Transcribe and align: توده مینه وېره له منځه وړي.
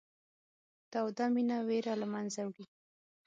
توده 0.91 1.25
مینه 1.33 1.57
وېره 1.67 1.93
له 2.01 2.07
منځه 2.13 2.41
وړي. 2.45 2.65